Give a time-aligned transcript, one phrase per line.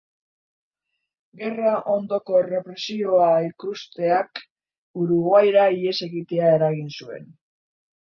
[1.41, 4.45] Gerra ondoko errepresioa ikusteak
[5.05, 7.35] Uruguaira ihes egitea eragin zuen.